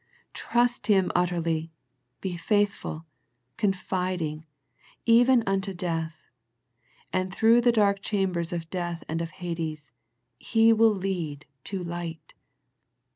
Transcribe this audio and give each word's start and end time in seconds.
Trust 0.33 0.87
Him 0.87 1.11
utterly, 1.13 1.71
be 2.21 2.35
faithful, 2.35 3.05
confiding, 3.55 4.47
even 5.05 5.43
unto 5.45 5.75
death, 5.75 6.25
and 7.13 7.31
through 7.31 7.61
the 7.61 7.71
dark 7.71 8.01
chambers 8.01 8.51
of 8.51 8.67
death 8.71 9.03
and 9.07 9.21
of 9.21 9.29
Hades, 9.29 9.91
He 10.39 10.73
will 10.73 10.95
lead 10.95 11.45
to 11.65 11.83
light. 11.83 12.33